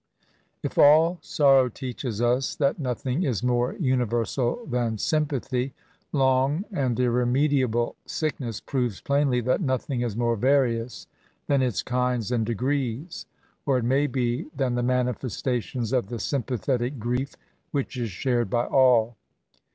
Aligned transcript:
If 0.63 0.79
all 0.79 1.19
sorrow 1.21 1.69
teaches 1.69 2.23
us 2.23 2.55
that 2.55 2.79
nothing 2.79 3.21
is 3.21 3.43
more 3.43 3.73
uniyersal 3.75 4.67
than 4.67 4.97
sympathy, 4.97 5.75
long 6.11 6.65
and 6.71 6.99
irremediable 6.99 7.95
sickness 8.07 8.59
proves 8.61 8.99
plainly, 8.99 9.41
that 9.41 9.61
nothing 9.61 10.01
is 10.01 10.17
more 10.17 10.35
various 10.35 11.05
than 11.45 11.61
its 11.61 11.83
kinds 11.83 12.31
and 12.31 12.43
degrees; 12.47 13.27
or, 13.63 13.77
it 13.77 13.85
may 13.85 14.07
be, 14.07 14.45
tjian 14.57 14.73
the 14.73 14.81
manifestations 14.81 15.93
of 15.93 16.07
the 16.07 16.17
sympathetic 16.17 16.97
grief 16.97 17.35
which 17.69 17.95
is 17.95 18.09
shared 18.09 18.49
by 18.49 18.65
all. 18.65 19.17